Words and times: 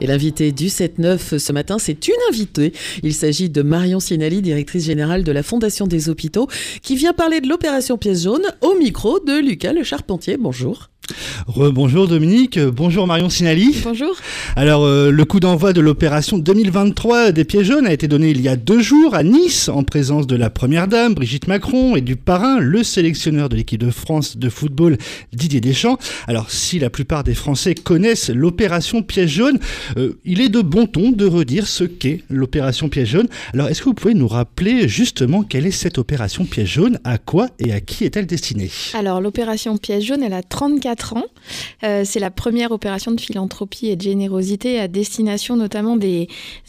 Et 0.00 0.06
l'invité 0.06 0.50
du 0.52 0.66
7-9 0.66 1.38
ce 1.38 1.52
matin, 1.52 1.78
c'est 1.78 2.08
une 2.08 2.14
invitée. 2.30 2.72
Il 3.02 3.14
s'agit 3.14 3.50
de 3.50 3.62
Marion 3.62 4.00
Sinali, 4.00 4.40
directrice 4.40 4.84
générale 4.84 5.24
de 5.24 5.32
la 5.32 5.42
Fondation 5.42 5.86
des 5.86 6.08
hôpitaux, 6.08 6.48
qui 6.82 6.96
vient 6.96 7.12
parler 7.12 7.40
de 7.40 7.48
l'opération 7.48 7.98
pièce 7.98 8.22
jaune 8.22 8.44
au 8.62 8.74
micro 8.76 9.20
de 9.20 9.38
Lucas 9.38 9.72
Le 9.72 9.82
Charpentier. 9.82 10.38
Bonjour. 10.38 10.88
Bonjour 11.56 12.06
Dominique, 12.06 12.60
bonjour 12.60 13.08
Marion 13.08 13.28
Sinali. 13.28 13.74
Bonjour. 13.82 14.14
Alors 14.54 14.84
euh, 14.84 15.10
le 15.10 15.24
coup 15.24 15.40
d'envoi 15.40 15.72
de 15.72 15.80
l'opération 15.80 16.38
2023 16.38 17.32
des 17.32 17.44
pieds 17.44 17.64
jaunes 17.64 17.86
a 17.86 17.92
été 17.92 18.06
donné 18.06 18.30
il 18.30 18.40
y 18.40 18.48
a 18.48 18.54
deux 18.54 18.80
jours 18.80 19.16
à 19.16 19.24
Nice 19.24 19.68
en 19.68 19.82
présence 19.82 20.28
de 20.28 20.36
la 20.36 20.48
première 20.48 20.86
dame 20.86 21.14
Brigitte 21.14 21.48
Macron 21.48 21.96
et 21.96 22.02
du 22.02 22.14
parrain, 22.14 22.60
le 22.60 22.84
sélectionneur 22.84 23.48
de 23.48 23.56
l'équipe 23.56 23.80
de 23.80 23.90
France 23.90 24.36
de 24.36 24.48
football 24.48 24.96
Didier 25.32 25.60
Deschamps. 25.60 25.98
Alors 26.28 26.50
si 26.50 26.78
la 26.78 26.88
plupart 26.88 27.24
des 27.24 27.34
Français 27.34 27.74
connaissent 27.74 28.30
l'opération 28.30 29.02
piège 29.02 29.30
jaune, 29.30 29.58
euh, 29.96 30.18
il 30.24 30.40
est 30.40 30.50
de 30.50 30.60
bon 30.60 30.86
ton 30.86 31.10
de 31.10 31.26
redire 31.26 31.66
ce 31.66 31.82
qu'est 31.84 32.22
l'opération 32.30 32.88
piège 32.88 33.10
jaune. 33.10 33.28
Alors 33.54 33.68
est-ce 33.68 33.80
que 33.80 33.86
vous 33.86 33.94
pouvez 33.94 34.14
nous 34.14 34.28
rappeler 34.28 34.88
justement 34.88 35.42
quelle 35.42 35.66
est 35.66 35.72
cette 35.72 35.98
opération 35.98 36.44
piège 36.44 36.74
jaune, 36.74 37.00
à 37.02 37.18
quoi 37.18 37.48
et 37.58 37.72
à 37.72 37.80
qui 37.80 38.04
est-elle 38.04 38.26
destinée? 38.26 38.70
Alors 38.94 39.20
l'opération 39.20 39.76
piège 39.78 40.04
jaune, 40.04 40.22
elle 40.22 40.34
a 40.34 40.42
34 40.42 41.16
ans. 41.16 41.24
Euh, 41.84 42.02
c'est 42.04 42.20
la 42.20 42.30
première 42.30 42.72
opération 42.72 43.12
de 43.12 43.20
philanthropie 43.20 43.88
et 43.88 43.96
de 43.96 44.02
générosité 44.02 44.78
à 44.78 44.88
destination 44.88 45.56
notamment 45.56 45.96
des 45.96 46.28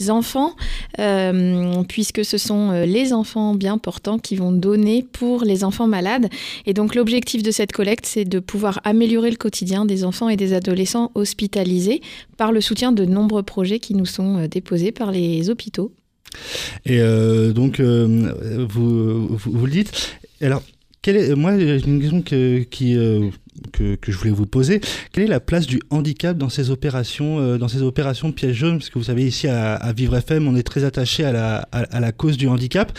enfants, 0.09 0.55
euh, 0.99 1.83
puisque 1.87 2.23
ce 2.25 2.37
sont 2.37 2.71
euh, 2.71 2.85
les 2.85 3.13
enfants 3.13 3.55
bien 3.55 3.77
portants 3.77 4.19
qui 4.19 4.35
vont 4.35 4.51
donner 4.51 5.05
pour 5.11 5.43
les 5.43 5.63
enfants 5.63 5.87
malades. 5.87 6.29
Et 6.65 6.73
donc 6.73 6.95
l'objectif 6.95 7.43
de 7.43 7.51
cette 7.51 7.71
collecte, 7.71 8.05
c'est 8.05 8.25
de 8.25 8.39
pouvoir 8.39 8.79
améliorer 8.83 9.29
le 9.29 9.37
quotidien 9.37 9.85
des 9.85 10.03
enfants 10.03 10.29
et 10.29 10.37
des 10.37 10.53
adolescents 10.53 11.11
hospitalisés 11.15 12.01
par 12.37 12.51
le 12.51 12.61
soutien 12.61 12.91
de 12.91 13.05
nombreux 13.05 13.43
projets 13.43 13.79
qui 13.79 13.93
nous 13.93 14.05
sont 14.05 14.47
déposés 14.47 14.91
par 14.91 15.11
les 15.11 15.49
hôpitaux. 15.49 15.91
Et 16.85 16.99
donc, 17.53 17.79
vous, 17.79 19.27
vous, 19.27 19.65
le 19.65 19.71
dites. 19.71 20.17
Alors, 20.41 20.63
quelle 21.01 21.17
est, 21.17 21.35
moi, 21.35 21.57
j'ai 21.57 21.85
une 21.85 21.99
question 21.99 22.21
qui, 22.21 22.97
que, 23.71 23.97
je 24.07 24.17
voulais 24.17 24.31
vous 24.31 24.45
poser. 24.45 24.81
Quelle 25.11 25.25
est 25.25 25.27
la 25.27 25.39
place 25.39 25.67
du 25.67 25.81
handicap 25.89 26.37
dans 26.37 26.49
ces 26.49 26.69
opérations, 26.69 27.39
euh, 27.39 27.57
dans 27.57 27.67
ces 27.67 27.81
opérations 27.81 28.31
piège 28.31 28.55
jaune 28.55 28.77
Parce 28.77 28.89
que 28.89 28.99
vous 28.99 29.05
savez, 29.05 29.25
ici 29.25 29.47
à, 29.47 29.93
Vivre 29.95 30.15
FM, 30.15 30.47
on 30.47 30.55
est 30.55 30.63
très 30.63 30.83
attaché 30.83 31.23
à 31.23 31.31
la, 31.31 31.57
à 31.71 31.99
la 31.99 32.11
cause 32.11 32.37
du 32.37 32.47
handicap. 32.47 32.91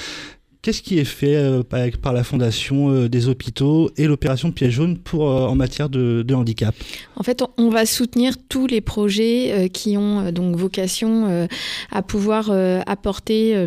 Qu'est-ce 0.62 0.80
qui 0.80 1.00
est 1.00 1.04
fait 1.04 1.34
euh, 1.34 1.64
par, 1.64 2.12
la 2.12 2.22
Fondation 2.22 2.88
euh, 2.88 3.08
des 3.08 3.26
hôpitaux 3.26 3.90
et 3.96 4.06
l'opération 4.06 4.52
Piège 4.52 4.74
jaune 4.74 4.96
pour, 4.96 5.28
euh, 5.28 5.48
en 5.48 5.56
matière 5.56 5.88
de, 5.88 6.24
handicap? 6.32 6.72
En 7.16 7.24
fait, 7.24 7.42
on 7.58 7.68
va 7.68 7.84
soutenir 7.84 8.34
tous 8.48 8.68
les 8.68 8.80
projets 8.80 9.68
qui 9.72 9.96
ont 9.96 10.30
donc 10.30 10.54
vocation 10.54 11.48
à 11.90 12.02
pouvoir 12.02 12.50
apporter 12.86 13.66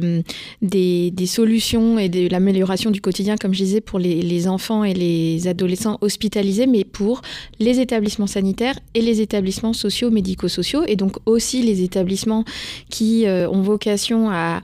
des, 0.62 1.26
solutions 1.26 2.00
et 2.00 2.10
de 2.10 2.30
l'amélioration 2.30 2.92
du 2.92 3.02
quotidien, 3.02 3.36
comme 3.36 3.54
je 3.54 3.64
disais, 3.64 3.82
pour 3.82 4.00
les, 4.00 4.22
les, 4.22 4.48
enfants 4.48 4.84
et 4.84 4.94
les 4.94 5.48
adolescents 5.48 5.98
hospitalisés, 6.02 6.66
mais 6.66 6.84
pour 6.84 7.22
les 7.60 7.80
établissements 7.80 8.28
sanitaires 8.28 8.80
et 8.94 9.02
les 9.02 9.22
établissements 9.22 9.74
sociaux, 9.74 10.10
médico-sociaux, 10.12 10.84
et 10.88 10.96
donc 10.96 11.18
aussi 11.26 11.62
les 11.62 11.84
établissements 11.84 12.46
qui 12.90 13.26
ont 13.28 13.62
vocation 13.62 14.30
à 14.32 14.62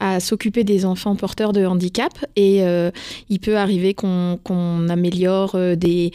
à 0.00 0.20
s'occuper 0.20 0.64
des 0.64 0.84
enfants 0.84 1.16
porteurs 1.16 1.52
de 1.52 1.64
handicap 1.64 2.12
et 2.36 2.62
euh, 2.62 2.90
il 3.28 3.40
peut 3.40 3.56
arriver 3.56 3.94
qu'on 3.94 4.88
améliore 4.88 5.54
euh, 5.54 5.74
des, 5.74 6.12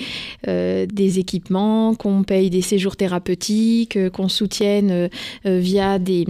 euh, 0.47 0.85
des 0.85 1.19
équipements, 1.19 1.95
qu'on 1.95 2.23
paye 2.23 2.49
des 2.49 2.61
séjours 2.61 2.95
thérapeutiques, 2.95 3.97
qu'on 4.11 4.29
soutienne 4.29 5.09
via 5.45 5.99
des... 5.99 6.25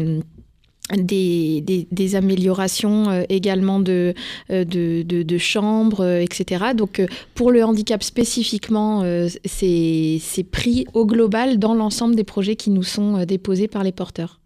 Des, 0.93 1.87
des, 1.89 2.15
améliorations 2.15 3.23
également 3.29 3.79
de, 3.79 4.13
de, 4.49 5.01
de, 5.01 5.37
chambres, 5.37 6.05
etc. 6.05 6.65
Donc 6.75 7.01
pour 7.35 7.51
le 7.51 7.63
handicap 7.63 8.03
spécifiquement, 8.03 9.01
c'est 9.45 10.19
pris 10.51 10.85
au 10.93 11.05
global 11.05 11.57
dans 11.57 11.73
l'ensemble 11.73 12.15
des 12.15 12.25
projets 12.25 12.57
qui 12.57 12.69
nous 12.69 12.83
sont 12.83 13.23
déposés 13.23 13.69
par 13.69 13.83
les 13.83 13.93
porteurs. 13.93 14.41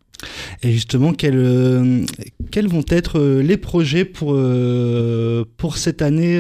Et 0.64 0.72
justement, 0.72 1.14
quels, 1.14 1.38
euh, 1.38 2.04
quels 2.52 2.68
vont 2.68 2.84
être 2.90 3.20
euh, 3.20 3.42
les 3.42 3.58
projets 3.58 4.06
pour, 4.06 4.34
euh, 4.34 5.46
pour 5.58 5.78
cette 5.78 6.02
année 6.02 6.38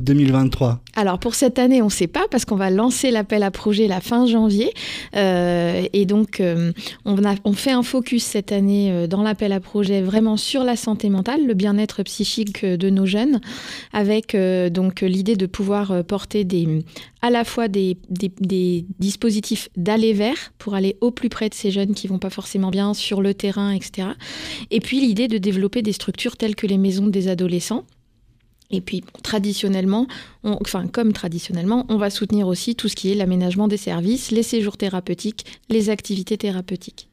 2023 0.00 0.82
Alors 0.96 1.18
pour 1.18 1.34
cette 1.34 1.58
année, 1.58 1.80
on 1.82 1.86
ne 1.86 1.90
sait 1.90 2.06
pas 2.06 2.26
parce 2.30 2.44
qu'on 2.44 2.56
va 2.56 2.70
lancer 2.70 3.10
l'appel 3.10 3.42
à 3.42 3.50
projet 3.50 3.88
la 3.88 4.00
fin 4.00 4.26
janvier. 4.26 4.72
et 5.14 6.06
donc, 6.06 6.42
on, 7.04 7.24
a, 7.24 7.34
on 7.44 7.52
fait 7.52 7.70
un 7.70 7.82
focus 7.82 8.24
cette 8.24 8.52
année 8.52 9.06
dans 9.08 9.22
l'appel 9.22 9.52
à 9.52 9.60
projet 9.60 10.02
vraiment 10.02 10.36
sur 10.36 10.64
la 10.64 10.76
santé 10.76 11.08
mentale, 11.08 11.46
le 11.46 11.54
bien-être 11.54 12.02
psychique 12.02 12.64
de 12.64 12.90
nos 12.90 13.06
jeunes, 13.06 13.40
avec 13.92 14.36
donc 14.70 15.00
l'idée 15.00 15.36
de 15.36 15.46
pouvoir 15.46 16.04
porter 16.04 16.44
des, 16.44 16.84
à 17.22 17.30
la 17.30 17.44
fois 17.44 17.68
des, 17.68 17.96
des, 18.10 18.30
des 18.40 18.84
dispositifs 18.98 19.68
d'aller 19.76 20.12
vers 20.12 20.36
pour 20.58 20.74
aller 20.74 20.96
au 21.00 21.10
plus 21.10 21.28
près 21.28 21.48
de 21.48 21.54
ces 21.54 21.70
jeunes 21.70 21.94
qui 21.94 22.06
vont 22.06 22.18
pas 22.18 22.30
forcément 22.30 22.70
bien 22.70 22.94
sur 22.98 23.22
le 23.22 23.34
terrain, 23.34 23.72
etc. 23.72 24.08
Et 24.70 24.80
puis 24.80 25.00
l'idée 25.00 25.28
de 25.28 25.38
développer 25.38 25.82
des 25.82 25.92
structures 25.92 26.36
telles 26.36 26.56
que 26.56 26.66
les 26.66 26.78
maisons 26.78 27.06
des 27.06 27.28
adolescents. 27.28 27.84
Et 28.70 28.82
puis, 28.82 29.02
traditionnellement, 29.22 30.06
enfin, 30.44 30.88
comme 30.88 31.14
traditionnellement, 31.14 31.86
on 31.88 31.96
va 31.96 32.10
soutenir 32.10 32.46
aussi 32.46 32.74
tout 32.74 32.88
ce 32.88 32.96
qui 32.96 33.10
est 33.10 33.14
l'aménagement 33.14 33.66
des 33.66 33.78
services, 33.78 34.30
les 34.30 34.42
séjours 34.42 34.76
thérapeutiques, 34.76 35.46
les 35.70 35.88
activités 35.88 36.36
thérapeutiques. 36.36 37.08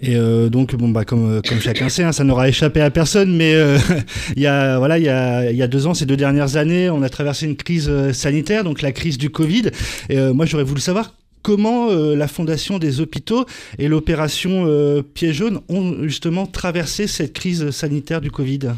Et 0.00 0.16
euh, 0.16 0.48
donc, 0.48 0.74
bon, 0.76 0.88
bah, 0.88 1.04
comme, 1.04 1.38
euh, 1.38 1.60
chacun 1.60 1.88
sait, 1.88 2.04
hein, 2.04 2.12
ça 2.12 2.24
n'aura 2.24 2.48
échappé 2.48 2.80
à 2.80 2.90
personne, 2.90 3.36
mais 3.36 3.54
euh, 3.54 3.78
il, 4.36 4.42
y 4.42 4.46
a, 4.46 4.78
voilà, 4.78 4.98
il, 4.98 5.04
y 5.04 5.08
a, 5.08 5.50
y 5.50 5.62
a 5.62 5.66
deux 5.66 5.86
ans, 5.86 5.94
ces 5.94 6.06
deux 6.06 6.16
dernières 6.16 6.56
années, 6.56 6.88
on 6.88 7.02
a 7.02 7.08
traversé 7.08 7.46
une 7.46 7.56
crise 7.56 7.90
sanitaire, 8.12 8.64
donc 8.64 8.80
la 8.80 8.92
crise 8.92 9.18
du 9.18 9.30
Covid. 9.30 9.70
Et 10.08 10.18
moi, 10.32 10.46
j'aurais 10.46 10.64
voulu 10.64 10.80
savoir 10.80 11.14
comment 11.42 11.90
euh, 11.90 12.14
la 12.14 12.28
Fondation 12.28 12.78
des 12.78 13.00
hôpitaux 13.00 13.44
et 13.78 13.88
l'opération 13.88 14.64
euh, 14.66 15.02
Pied 15.02 15.32
ont 15.68 16.02
justement 16.02 16.46
traversé 16.46 17.06
cette 17.06 17.32
crise 17.32 17.70
sanitaire 17.70 18.20
du 18.20 18.30
Covid? 18.30 18.72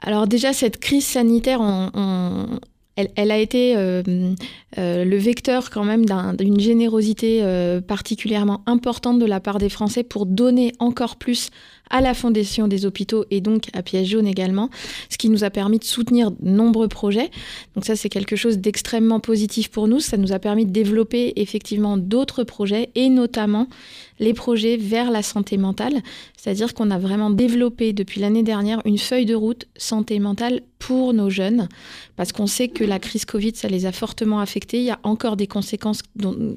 Alors 0.00 0.26
déjà, 0.26 0.52
cette 0.52 0.78
crise 0.78 1.04
sanitaire, 1.04 1.60
elle, 2.96 3.30
a 3.30 3.38
été 3.38 3.74
euh, 3.76 4.02
le 4.76 5.16
vecteur 5.16 5.70
quand 5.70 5.84
même 5.84 6.04
d'une 6.38 6.60
générosité 6.60 7.42
particulièrement 7.86 8.62
importante 8.66 9.18
de 9.18 9.26
la 9.26 9.40
part 9.40 9.58
des 9.58 9.68
Français 9.68 10.02
pour 10.04 10.26
donner 10.26 10.72
encore 10.78 11.16
plus 11.16 11.50
à 11.90 12.00
la 12.00 12.14
Fondation 12.14 12.68
des 12.68 12.86
hôpitaux 12.86 13.24
et 13.30 13.40
donc 13.40 13.68
à 13.72 13.82
Piège 13.82 14.08
jaune 14.08 14.26
également, 14.26 14.70
ce 15.10 15.18
qui 15.18 15.28
nous 15.28 15.44
a 15.44 15.50
permis 15.50 15.78
de 15.78 15.84
soutenir 15.84 16.30
de 16.30 16.36
nombreux 16.48 16.88
projets. 16.88 17.30
Donc 17.74 17.84
ça, 17.84 17.96
c'est 17.96 18.08
quelque 18.08 18.36
chose 18.36 18.58
d'extrêmement 18.58 19.20
positif 19.20 19.68
pour 19.68 19.88
nous. 19.88 20.00
Ça 20.00 20.16
nous 20.16 20.32
a 20.32 20.38
permis 20.38 20.66
de 20.66 20.70
développer 20.70 21.32
effectivement 21.36 21.96
d'autres 21.96 22.44
projets 22.44 22.90
et 22.94 23.08
notamment 23.08 23.68
les 24.18 24.34
projets 24.34 24.76
vers 24.76 25.10
la 25.10 25.22
santé 25.22 25.58
mentale. 25.58 26.02
C'est-à-dire 26.36 26.74
qu'on 26.74 26.90
a 26.90 26.98
vraiment 26.98 27.30
développé 27.30 27.92
depuis 27.92 28.20
l'année 28.20 28.42
dernière 28.42 28.80
une 28.84 28.98
feuille 28.98 29.26
de 29.26 29.34
route 29.34 29.66
santé 29.76 30.18
mentale 30.18 30.62
pour 30.78 31.12
nos 31.14 31.30
jeunes, 31.30 31.68
parce 32.16 32.32
qu'on 32.32 32.46
sait 32.46 32.68
que 32.68 32.84
la 32.84 32.98
crise 32.98 33.24
Covid, 33.24 33.52
ça 33.54 33.68
les 33.68 33.86
a 33.86 33.92
fortement 33.92 34.40
affectés. 34.40 34.78
Il 34.78 34.84
y 34.84 34.90
a 34.90 35.00
encore 35.02 35.36
des 35.36 35.46
conséquences 35.46 36.02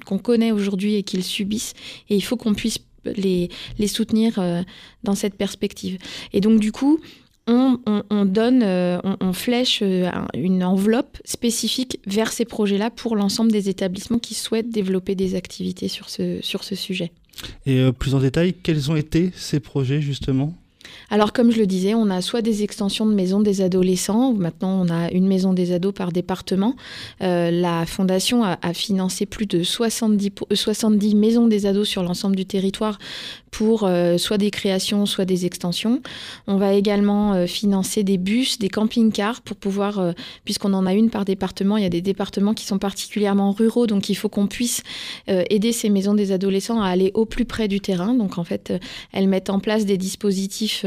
qu'on 0.06 0.18
connaît 0.18 0.52
aujourd'hui 0.52 0.96
et 0.96 1.04
qu'ils 1.04 1.24
subissent, 1.24 1.74
et 2.10 2.16
il 2.16 2.22
faut 2.22 2.38
qu'on 2.38 2.54
puisse 2.54 2.80
les, 3.16 3.50
les 3.78 3.88
soutenir 3.88 4.40
euh, 4.40 4.62
dans 5.04 5.16
cette 5.16 5.36
perspective. 5.36 5.98
Et 6.34 6.42
donc 6.42 6.60
du 6.60 6.72
coup, 6.72 7.00
on, 7.48 8.26
donne, 8.26 8.62
euh, 8.62 9.00
on, 9.22 9.34
flèche 9.34 9.80
euh, 9.82 10.10
une 10.36 10.64
enveloppe 10.64 11.18
spécifique 11.26 12.00
vers 12.06 12.32
ces 12.32 12.46
projets-là 12.46 12.92
pour 12.92 13.16
l'ensemble 13.16 13.52
des 13.52 13.70
établissements 13.70 14.20
qui 14.20 14.36
souhaitent 14.36 14.70
développer 14.70 15.16
des 15.16 15.34
activités 15.34 15.88
sur 15.88 16.10
ce, 16.10 16.40
sur 16.42 16.64
ce 16.64 16.76
sujet. 16.76 17.12
Et 17.66 17.92
plus 17.94 18.14
en 18.16 18.20
détail, 18.20 18.54
quels 18.54 18.92
ont 18.92 18.96
été 18.96 19.32
ces 19.36 19.60
projets 19.60 20.02
justement? 20.02 20.54
Alors, 21.10 21.34
comme 21.34 21.52
je 21.52 21.60
le 21.60 21.66
disais, 21.66 21.96
on 21.96 22.10
a 22.10 22.22
soit 22.22 22.42
des 22.42 22.64
extensions 22.64 23.06
de 23.06 23.14
maisons 23.14 23.40
des 23.40 23.62
adolescents, 23.62 24.34
maintenant 24.34 24.86
on 24.86 24.90
a 24.90 25.12
une 25.12 25.28
maison 25.28 25.54
des 25.54 25.72
ados 25.72 25.94
par 25.94 26.12
département. 26.12 26.76
Euh, 27.22 27.50
la 27.50 27.86
Fondation 27.86 28.44
a, 28.44 28.58
financé 28.74 29.26
plus 29.26 29.48
de 29.48 29.64
70, 29.64 30.32
70 30.54 31.16
maisons 31.16 31.48
des 31.48 31.66
ados 31.66 31.88
sur 31.88 32.04
l'ensemble 32.04 32.36
du 32.36 32.46
territoire 32.46 33.00
pour 33.52 33.84
euh, 33.84 34.18
soit 34.18 34.38
des 34.38 34.52
créations, 34.52 35.06
soit 35.06 35.26
des 35.26 35.46
extensions. 35.46 36.02
On 36.48 36.58
va 36.58 36.74
également 36.74 37.34
euh, 37.34 37.46
financer 37.48 38.04
des 38.04 38.18
bus, 38.18 38.60
des 38.60 38.70
camping-cars 38.70 39.42
pour 39.42 39.58
pouvoir, 39.58 40.00
euh, 40.00 40.12
puisqu'on 40.46 40.74
en 40.74 40.86
a 40.86 40.94
une 40.94 41.10
par 41.10 41.26
département, 41.26 41.78
il 41.78 41.84
y 41.84 41.88
a 41.88 41.90
des 41.90 42.02
départements 42.02 42.54
qui 42.54 42.66
sont 42.66 42.80
particulièrement 42.80 43.52
ruraux, 43.52 43.88
donc 43.88 44.10
il 44.10 44.16
faut 44.16 44.30
qu'on 44.30 44.48
puisse 44.48 44.84
aider 45.28 45.72
ces 45.72 45.90
maisons 45.90 46.14
des 46.14 46.32
adolescents 46.32 46.82
à 46.82 46.88
aller 46.88 47.12
au 47.14 47.26
plus 47.26 47.46
près 47.46 47.68
du 47.68 47.80
terrain. 47.80 48.14
Donc 48.14 48.38
en 48.38 48.44
fait, 48.44 48.74
elles 49.12 49.28
mettent 49.28 49.50
en 49.50 49.60
place 49.60 49.86
des 49.86 49.98
dispositifs 49.98 50.79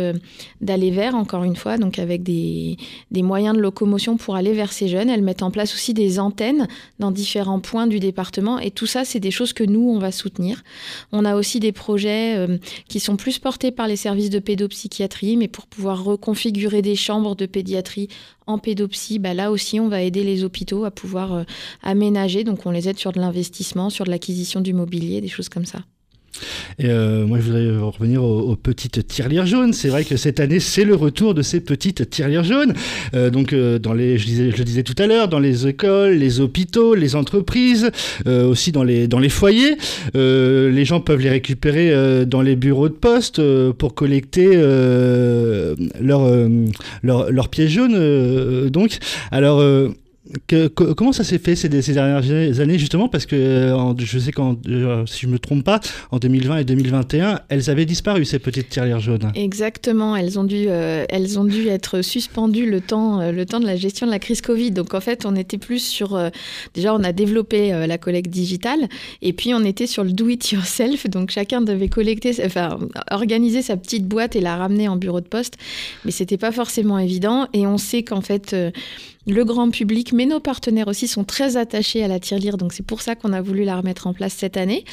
d'aller 0.61 0.91
vers, 0.91 1.15
encore 1.15 1.44
une 1.44 1.56
fois, 1.56 1.79
donc 1.79 1.99
avec 1.99 2.23
des, 2.23 2.77
des 3.11 3.23
moyens 3.23 3.56
de 3.56 3.61
locomotion 3.61 4.17
pour 4.17 4.37
aller 4.37 4.53
vers 4.53 4.73
ces 4.73 4.89
jeunes. 4.89 5.11
Elles 5.11 5.23
mettent 5.23 5.43
en 5.43 5.50
place 5.50 5.75
aussi 5.75 5.94
des 5.94 6.19
antennes 6.19 6.69
dans 6.99 7.11
différents 7.11 7.61
points 7.61 7.87
du 7.87 8.00
département 8.00 8.59
et 8.59 8.71
tout 8.71 8.87
ça, 8.87 9.05
c'est 9.05 9.21
des 9.21 9.31
choses 9.31 9.53
que 9.53 9.65
nous, 9.65 9.89
on 9.89 9.99
va 9.99 10.12
soutenir. 10.12 10.62
On 11.12 11.25
a 11.25 11.37
aussi 11.37 11.61
des 11.61 11.73
projets 11.73 12.37
euh, 12.37 12.59
qui 12.89 13.00
sont 13.00 13.17
plus 13.17 13.39
portés 13.39 13.71
par 13.71 13.89
les 13.89 13.97
services 13.97 14.31
de 14.31 14.39
pédopsychiatrie, 14.39 15.37
mais 15.37 15.49
pour 15.49 15.67
pouvoir 15.67 16.05
reconfigurer 16.05 16.83
des 16.83 16.97
chambres 16.97 17.37
de 17.37 17.47
pédiatrie 17.47 18.09
en 18.47 18.59
pédopsie, 18.59 19.19
bah 19.19 19.35
là 19.35 19.50
aussi, 19.50 19.79
on 19.81 19.89
va 19.89 20.03
aider 20.03 20.25
les 20.25 20.44
hôpitaux 20.44 20.85
à 20.85 20.91
pouvoir 20.91 21.33
euh, 21.33 21.44
aménager. 21.83 22.44
Donc, 22.44 22.67
on 22.67 22.71
les 22.71 22.89
aide 22.89 22.99
sur 22.99 23.12
de 23.12 23.21
l'investissement, 23.21 23.91
sur 23.91 24.05
de 24.05 24.11
l'acquisition 24.11 24.61
du 24.61 24.73
mobilier, 24.73 25.21
des 25.21 25.29
choses 25.29 25.49
comme 25.49 25.67
ça. 25.67 25.81
Et 26.79 26.87
euh, 26.87 27.26
moi, 27.26 27.38
je 27.38 27.44
voudrais 27.44 27.76
revenir 27.79 28.25
aux, 28.25 28.56
petites 28.56 29.06
tirelires 29.06 29.46
jaunes. 29.46 29.73
C'est 29.73 29.88
vrai 29.88 30.05
que 30.05 30.17
cette 30.17 30.40
année, 30.40 30.61
c'est 30.61 30.84
le 30.84 30.94
retour 30.94 31.34
de 31.34 31.43
ces 31.43 31.61
petites 31.61 32.08
tirelires 32.11 32.44
jaunes. 32.44 32.75
Euh, 33.14 33.31
donc, 33.31 33.52
euh, 33.52 33.79
dans 33.79 33.93
les, 33.93 34.19
je, 34.19 34.43
le 34.43 34.64
disais 34.64 34.82
tout 34.82 34.94
à 34.99 35.06
l'heure, 35.06 35.29
dans 35.29 35.38
les 35.38 35.67
écoles, 35.67 36.14
les 36.14 36.40
hôpitaux, 36.40 36.94
les 36.94 37.17
entreprises, 37.17 37.90
aussi 38.26 38.73
dans 38.73 38.84
les, 38.84 39.08
dans 39.08 39.19
les 39.19 39.29
foyers. 39.29 39.76
les 40.14 40.84
gens 40.84 41.00
peuvent 41.00 41.20
les 41.20 41.31
récupérer 41.31 42.25
dans 42.26 42.43
les 42.43 42.56
bureaux 42.56 42.88
de 42.88 42.94
poste 42.94 43.40
pour 43.73 43.94
collecter 43.94 44.55
leurs 46.00 46.29
leur, 47.02 47.31
leur 47.31 47.49
pièces 47.49 47.70
jaunes. 47.70 48.69
donc, 48.70 48.99
alors 49.31 49.62
comment 50.75 51.12
ça 51.12 51.25
s'est 51.25 51.38
fait 51.38 51.56
ces, 51.56 51.69
dernières 51.69 52.61
années 52.61 52.79
justement 52.79 53.08
parce 53.08 53.26
que 53.26 53.75
je 53.99 54.19
sais 54.19 54.32
quand 54.32 54.56
euh, 54.69 55.05
si 55.06 55.20
je 55.20 55.26
me 55.29 55.38
trompe 55.38 55.64
pas 55.64 55.81
en 56.11 56.19
2020 56.19 56.58
et 56.58 56.64
2021 56.64 57.40
elles 57.49 57.70
avaient 57.70 57.84
disparu 57.84 58.25
ces 58.25 58.38
petites 58.38 58.69
tirelires 58.69 59.00
jaunes. 59.00 59.32
Exactement, 59.34 60.17
elles 60.17 60.38
ont 60.38 60.44
dû 60.44 60.67
euh, 60.69 61.05
elles 61.08 61.38
ont 61.38 61.44
dû 61.44 61.69
être 61.69 62.02
suspendues 62.02 62.70
le 62.70 62.81
temps 62.81 63.20
euh, 63.20 63.32
le 63.32 63.46
temps 63.46 63.61
de 63.61 63.67
la 63.67 63.76
gestion 63.76 64.06
de 64.06 64.12
la 64.12 64.19
crise 64.19 64.40
Covid. 64.40 64.70
Donc 64.70 64.94
en 64.94 65.00
fait 65.00 65.26
on 65.26 65.37
était 65.37 65.58
plus 65.58 65.84
sur 65.84 66.19
déjà 66.75 66.94
on 66.94 67.02
a 67.05 67.12
développé 67.12 67.87
la 67.87 67.99
collecte 67.99 68.31
digitale 68.31 68.88
et 69.20 69.32
puis 69.32 69.55
on 69.55 69.64
était 69.64 69.87
sur 69.87 70.05
le 70.05 70.12
do 70.12 70.29
it 70.29 70.50
yourself 70.50 71.08
donc 71.08 71.31
chacun 71.31 71.61
devait 71.61 71.88
collecter 71.88 72.34
enfin 72.44 72.79
organiser 73.11 73.62
sa 73.62 73.76
petite 73.76 74.06
boîte 74.06 74.37
et 74.37 74.40
la 74.40 74.56
ramener 74.56 74.88
en 74.88 74.96
bureau 74.96 75.20
de 75.20 75.26
poste 75.26 75.56
mais 76.05 76.11
c'était 76.11 76.37
pas 76.37 76.52
forcément 76.52 76.99
évident 76.99 77.49
et 77.52 77.67
on 77.67 77.79
sait 77.79 78.02
qu'en 78.02 78.20
fait 78.20 78.55
le 79.26 79.44
grand 79.44 79.70
public, 79.70 80.12
mais 80.12 80.26
nos 80.26 80.40
partenaires 80.40 80.88
aussi 80.88 81.06
sont 81.06 81.24
très 81.24 81.56
attachés 81.56 82.02
à 82.02 82.08
la 82.08 82.19
tirelire, 82.19 82.56
donc 82.56 82.72
c'est 82.72 82.84
pour 82.84 83.00
ça 83.00 83.14
qu'on 83.14 83.32
a 83.32 83.40
voulu 83.40 83.64
la 83.64 83.76
remettre 83.76 84.06
en 84.06 84.12
place 84.14 84.32
cette 84.32 84.56
année. 84.56 84.84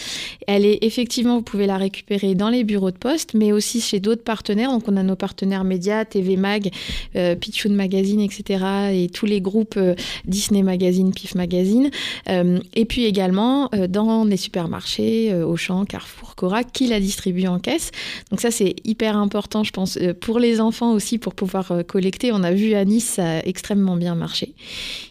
Elle 0.48 0.66
est 0.66 0.80
effectivement, 0.82 1.38
vous 1.38 1.42
pouvez 1.42 1.66
la 1.66 1.78
récupérer 1.78 2.36
dans 2.36 2.50
les 2.50 2.64
bureaux 2.64 2.92
de 2.92 2.98
poste, 2.98 3.34
mais 3.34 3.52
aussi 3.52 3.82
chez 3.82 4.00
d'autres 4.00 4.24
partenaires. 4.24 4.72
Donc 4.72 4.84
on 4.88 4.98
a 4.98 5.04
nos 5.04 5.16
partenaires 5.16 5.64
médias, 5.64 6.06
TV 6.06 6.38
Mag, 6.38 6.70
euh, 7.16 7.36
Magazine, 7.70 8.22
etc. 8.22 8.66
et 8.94 9.10
tous 9.10 9.26
les 9.26 9.42
groupes 9.42 9.76
euh, 9.78 9.96
Disney 10.26 10.64
Magazine, 10.64 11.14
PIF 11.14 11.36
Magazine. 11.36 11.90
Euh, 12.30 12.60
et 12.76 12.86
puis 12.86 13.06
également 13.06 13.70
euh, 13.74 13.88
dans 13.88 14.26
les 14.26 14.38
supermarchés, 14.38 15.34
Auchan, 15.44 15.86
Carrefour, 15.86 16.36
Cora, 16.36 16.64
qui 16.64 16.88
la 16.88 17.00
distribuent 17.00 17.48
en 17.48 17.60
caisse. 17.60 17.92
Donc 18.30 18.42
ça 18.42 18.52
c'est 18.52 18.76
hyper 18.84 19.18
important, 19.18 19.64
je 19.64 19.72
pense, 19.72 19.98
pour 20.22 20.40
les 20.40 20.62
enfants 20.62 20.94
aussi, 20.94 21.18
pour 21.18 21.34
pouvoir 21.34 21.74
collecter. 21.88 22.32
On 22.32 22.44
a 22.44 22.52
vu 22.52 22.74
à 22.74 22.86
Nice, 22.86 23.20
extrêmement 23.44 23.96
bien 23.96 24.19
marché. 24.20 24.54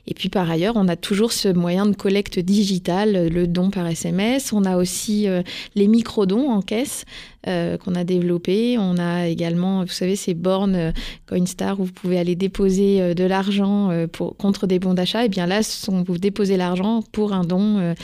Et 0.06 0.14
puis 0.14 0.28
par 0.28 0.50
ailleurs, 0.50 0.74
on 0.76 0.86
a 0.88 0.96
toujours 0.96 1.32
ce 1.32 1.48
moyen 1.48 1.86
de 1.86 1.96
collecte 1.96 2.38
digitale, 2.38 3.28
le 3.28 3.46
don 3.46 3.70
par 3.70 3.86
SMS. 3.86 4.52
On 4.52 4.64
a 4.64 4.76
aussi 4.76 5.28
euh, 5.28 5.42
les 5.74 5.88
micro-dons 5.88 6.50
en 6.50 6.62
caisse 6.62 7.04
euh, 7.46 7.76
qu'on 7.76 7.94
a 7.94 8.04
développés. 8.04 8.76
On 8.78 8.96
a 8.98 9.26
également, 9.26 9.82
vous 9.82 9.88
savez, 9.88 10.16
ces 10.16 10.34
bornes 10.34 10.76
euh, 10.76 10.92
Coinstar 11.28 11.80
où 11.80 11.84
vous 11.84 11.92
pouvez 11.92 12.18
aller 12.18 12.36
déposer 12.36 13.14
de 13.14 13.24
l'argent 13.24 13.90
pour, 14.12 14.36
contre 14.36 14.66
des 14.66 14.78
bons 14.78 14.94
d'achat. 14.94 15.24
Et 15.24 15.28
bien 15.28 15.46
là, 15.46 15.60
vous 15.88 16.18
déposez 16.18 16.56
l'argent 16.56 17.02
pour 17.12 17.32
un 17.32 17.44
don 17.44 17.94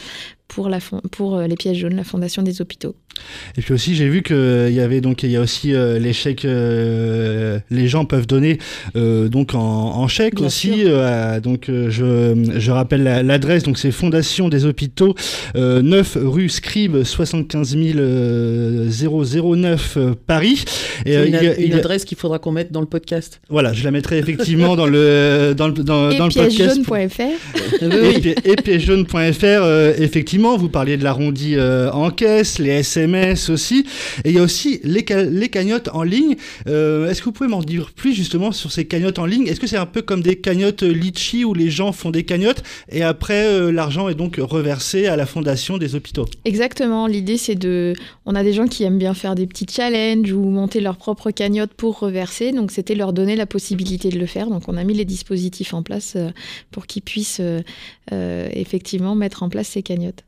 pour, 0.49 0.69
la, 0.69 0.79
pour 1.11 1.41
les 1.41 1.57
pièces 1.57 1.79
jaunes, 1.79 1.97
la 1.97 2.05
Fondation 2.05 2.43
des 2.43 2.61
hôpitaux. 2.61 2.95
Et 3.57 3.63
puis 3.63 3.75
aussi, 3.75 3.95
j'ai 3.95 4.09
vu 4.09 4.23
qu'il 4.23 4.73
y 4.73 4.81
avait 4.81 5.01
donc 5.01 5.23
il 5.23 5.31
y 5.31 5.37
a 5.37 5.41
aussi 5.41 5.75
euh, 5.75 5.99
les 5.99 6.13
chèques, 6.13 6.45
euh, 6.45 7.59
les 7.71 7.89
gens 7.89 8.05
peuvent 8.05 8.27
donner 8.27 8.59
euh, 8.97 9.29
donc 9.29 9.55
en, 9.55 9.61
en 9.61 10.09
chèque 10.09 10.41
aussi. 10.41 10.85
donc 11.43 11.67
je, 11.69 12.51
je 12.57 12.71
rappelle 12.71 13.05
l'adresse, 13.05 13.63
donc 13.63 13.79
c'est 13.79 13.93
Fondation 13.93 14.49
des 14.49 14.65
Hôpitaux, 14.65 15.15
9 15.55 16.19
rue 16.23 16.49
Scribe, 16.49 17.03
75 17.05 17.77
009 17.77 19.99
Paris. 20.27 20.65
Et 21.07 21.15
une, 21.15 21.55
une 21.59 21.75
adresse 21.75 22.05
qu'il 22.05 22.19
faudra 22.19 22.39
qu'on 22.39 22.53
mette 22.53 22.73
dans 22.73 22.81
le 22.81 22.87
podcast. 22.87 23.41
Voilà, 23.49 23.73
je 23.73 23.85
la 23.85 23.91
mettrai 23.91 24.19
effectivement 24.19 24.77
dans 24.77 24.87
le 24.87 25.55
dans 25.57 25.69
le 25.69 25.75
dans, 25.75 26.11
et 26.11 26.19
dans 26.19 26.27
le 26.27 26.35
podcast. 26.35 26.81
et, 27.81 28.35
et 28.51 28.57
piègesjaunes.fr. 28.57 30.01
effectivement, 30.03 30.34
vous 30.39 30.69
parliez 30.69 30.97
de 30.97 31.05
l'arrondi 31.05 31.57
en 31.59 32.11
caisse, 32.11 32.59
les 32.59 32.71
SMS 32.71 33.49
aussi. 33.49 33.87
Et 34.25 34.31
il 34.31 34.37
y 34.37 34.39
a 34.39 34.43
aussi 34.43 34.81
les, 34.85 35.05
les 35.31 35.49
cagnottes 35.49 35.89
en 35.93 36.03
ligne. 36.03 36.37
Euh, 36.67 37.09
est-ce 37.09 37.21
que 37.21 37.27
vous 37.27 37.33
pouvez 37.33 37.49
m'en 37.49 37.63
dire 37.63 37.93
plus 37.93 38.15
justement 38.15 38.53
sur 38.53 38.73
ces 38.73 38.87
cagnottes 38.87 39.19
en 39.19 39.27
ligne? 39.27 39.47
Est-ce 39.47 39.61
que 39.61 39.67
c'est 39.67 39.77
un 39.77 39.87
peu 39.87 40.03
comme 40.03 40.23
des 40.23 40.37
cagnottes 40.37 40.83
Litchi 40.83 41.45
où 41.45 41.55
les 41.55 41.71
gens 41.71 41.93
font 41.93 42.11
des 42.11 42.25
cagnottes 42.25 42.63
et 42.89 43.03
après 43.03 43.47
euh, 43.47 43.73
l'argent 43.73 44.09
est 44.09 44.15
donc 44.15 44.37
reversé 44.39 45.07
à 45.07 45.17
la 45.17 45.27
fondation 45.27 45.79
des 45.79 45.95
hôpitaux? 45.95 46.27
Exactement. 46.45 47.07
L'idée 47.07 47.37
c'est 47.37 47.55
de. 47.55 47.95
On 48.27 48.35
a 48.35 48.43
des 48.43 48.53
gens 48.53 48.67
qui 48.67 48.85
aiment 48.85 48.99
bien 48.99 49.15
faire 49.15 49.35
des 49.35 49.47
petits 49.47 49.67
challenges 49.71 50.33
ou 50.33 50.45
monter 50.45 50.81
leur 50.81 50.97
propre 50.97 51.31
cagnotte 51.31 51.73
pour 51.75 51.99
reverser. 51.99 52.53
Donc 52.53 52.71
c'était 52.71 52.95
leur 52.95 53.13
donner 53.13 53.37
la 53.37 53.47
possibilité 53.47 54.11
de 54.11 54.19
le 54.19 54.27
faire. 54.27 54.49
Donc 54.49 54.69
on 54.69 54.77
a 54.77 54.85
mis 54.85 54.95
les 54.95 55.05
dispositifs 55.05 55.75
en 55.75 55.83
place 55.83 56.15
euh, 56.17 56.31
pour 56.71 56.87
qu'ils 56.87 57.03
puissent 57.03 57.41
effectivement 58.11 59.15
mettre 59.15 59.43
en 59.43 59.49
place 59.49 59.69
ces 59.69 59.83
cagnottes. 59.83 60.24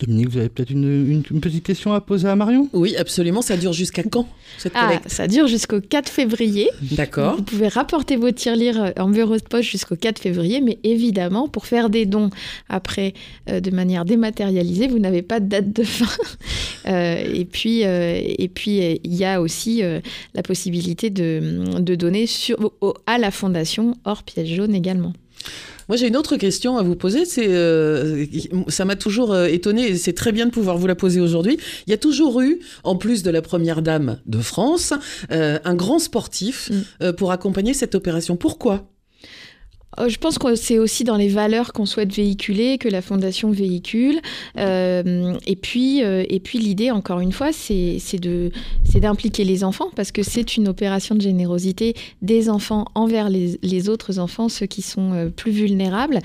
Dominique, 0.00 0.28
vous 0.28 0.38
avez 0.38 0.48
peut-être 0.48 0.70
une, 0.70 1.22
petite 1.22 1.64
question 1.64 1.92
à 1.92 2.00
poser 2.00 2.28
à 2.28 2.36
Marion? 2.36 2.68
Oui, 2.72 2.96
absolument. 2.96 3.42
Ça 3.42 3.56
dure 3.56 3.72
jusqu'à 3.72 4.02
quand 4.02 4.26
cette 4.56 4.72
ah, 4.74 5.00
Ça 5.06 5.26
dure 5.28 5.46
jusqu'au 5.46 5.80
4 5.80 6.08
février. 6.08 6.70
D'accord. 6.82 7.36
Vous 7.36 7.42
pouvez 7.42 7.68
rapporter 7.68 8.16
vos 8.16 8.30
tirelires 8.30 8.82
euh, 8.82 8.90
en 8.98 9.08
bureau 9.08 9.36
de 9.36 9.42
poste 9.42 9.68
jusqu'au 9.68 9.96
4 9.96 10.18
février, 10.18 10.60
mais 10.60 10.78
évidemment, 10.84 11.48
pour 11.48 11.66
faire 11.66 11.90
des 11.90 12.06
dons 12.06 12.30
après 12.68 13.14
euh, 13.48 13.60
de 13.60 13.70
manière 13.70 14.04
dématérialisée, 14.04 14.88
vous 14.88 14.98
n'avez 14.98 15.22
pas 15.22 15.40
de 15.40 15.46
date 15.46 15.72
de 15.72 15.84
fin. 15.84 16.06
Euh, 16.86 17.22
et 17.34 17.44
puis, 17.44 17.82
et 17.82 18.50
puis, 18.52 18.78
il 19.04 19.14
y 19.14 19.24
a 19.26 19.42
aussi 19.42 19.82
la 20.34 20.42
possibilité 20.42 21.10
de, 21.10 21.78
de 21.78 21.94
donner 21.94 22.26
sur, 22.26 22.72
à 23.06 23.18
la 23.18 23.30
fondation 23.30 23.94
hors 24.06 24.22
pièce 24.22 24.48
jaune 24.48 24.74
également. 24.74 25.12
Moi, 25.90 25.96
j'ai 25.96 26.06
une 26.06 26.16
autre 26.16 26.36
question 26.36 26.78
à 26.78 26.84
vous 26.84 26.94
poser. 26.94 27.24
C'est, 27.24 27.48
euh, 27.48 28.24
ça 28.68 28.84
m'a 28.84 28.94
toujours 28.94 29.32
euh, 29.32 29.46
étonné 29.46 29.88
et 29.88 29.96
c'est 29.96 30.12
très 30.12 30.30
bien 30.30 30.46
de 30.46 30.52
pouvoir 30.52 30.78
vous 30.78 30.86
la 30.86 30.94
poser 30.94 31.20
aujourd'hui. 31.20 31.58
Il 31.88 31.90
y 31.90 31.92
a 31.92 31.96
toujours 31.96 32.40
eu, 32.42 32.60
en 32.84 32.94
plus 32.94 33.24
de 33.24 33.30
la 33.32 33.42
première 33.42 33.82
dame 33.82 34.20
de 34.24 34.38
France, 34.38 34.92
euh, 35.32 35.58
un 35.64 35.74
grand 35.74 35.98
sportif 35.98 36.70
mm. 37.00 37.12
pour 37.14 37.32
accompagner 37.32 37.74
cette 37.74 37.96
opération. 37.96 38.36
Pourquoi? 38.36 38.88
Je 39.98 40.16
pense 40.18 40.38
que 40.38 40.54
c'est 40.54 40.78
aussi 40.78 41.04
dans 41.04 41.16
les 41.16 41.28
valeurs 41.28 41.72
qu'on 41.72 41.84
souhaite 41.84 42.12
véhiculer, 42.12 42.78
que 42.78 42.88
la 42.88 43.02
Fondation 43.02 43.50
véhicule. 43.50 44.20
Euh, 44.56 45.34
et 45.46 45.56
puis, 45.56 46.02
euh, 46.04 46.24
et 46.28 46.40
puis 46.40 46.58
l'idée, 46.58 46.90
encore 46.90 47.20
une 47.20 47.32
fois, 47.32 47.52
c'est 47.52 47.98
d'impliquer 48.94 49.44
les 49.44 49.64
enfants, 49.64 49.90
parce 49.96 50.12
que 50.12 50.22
c'est 50.22 50.56
une 50.56 50.68
opération 50.68 51.14
de 51.14 51.20
générosité 51.20 51.94
des 52.22 52.48
enfants 52.48 52.86
envers 52.94 53.28
les 53.28 53.88
autres 53.88 54.18
enfants, 54.18 54.48
ceux 54.48 54.66
qui 54.66 54.82
sont 54.82 55.30
plus 55.36 55.52
vulnérables. 55.52 56.20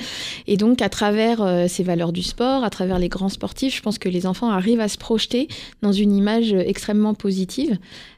Et 0.47 0.57
donc, 0.57 0.81
à 0.81 0.89
travers 0.89 1.67
ces 1.67 1.83
valeurs 1.83 2.11
du 2.11 2.23
sport, 2.23 2.63
à 2.63 2.69
travers 2.69 2.99
les 2.99 3.09
grands 3.09 3.29
sportifs, 3.29 3.75
je 3.75 3.81
pense 3.81 3.97
que 3.97 4.09
les 4.09 4.25
enfants 4.25 4.49
arrivent 4.49 4.79
à 4.79 4.87
se 4.87 4.97
projeter 4.97 5.47
dans 5.81 5.91
une 5.91 6.15
image 6.15 6.53
extrêmement 6.53 7.13
positive. 7.13 7.77